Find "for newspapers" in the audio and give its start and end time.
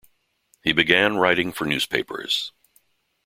1.53-2.53